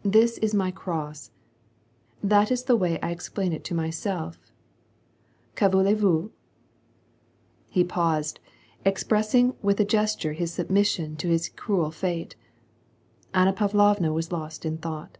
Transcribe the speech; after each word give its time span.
* 0.00 0.02
This 0.18 0.38
is 0.38 0.54
my 0.54 0.70
cross. 0.70 1.32
That 2.22 2.52
is 2.52 2.62
the 2.62 2.76
way 2.76 2.92
that 2.92 3.04
I 3.04 3.10
explain 3.10 3.52
it 3.52 3.64
to 3.64 3.74
myself. 3.74 4.38
Que 5.56 5.68
voulezrvous?"— 5.68 6.30
He 7.68 7.82
paused, 7.82 8.38
expressing 8.84 9.56
with 9.60 9.80
a 9.80 9.84
gesture 9.84 10.34
his 10.34 10.52
submission 10.52 11.16
to 11.16 11.26
his 11.26 11.48
cruel 11.48 11.90
fete. 11.90 12.36
Anna 13.34 13.52
Pavlovna 13.52 14.12
was 14.12 14.30
lost 14.30 14.64
in 14.64 14.78
thought. 14.78 15.18